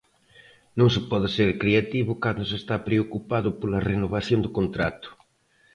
Non 0.77 0.89
se 0.93 1.01
pode 1.11 1.27
ser 1.35 1.49
creativo 1.61 2.11
cando 2.23 2.43
se 2.49 2.55
está 2.61 2.75
preocupado 2.87 3.49
pola 3.59 3.83
renovación 3.91 4.39
de 4.41 4.53
contrato. 4.57 5.09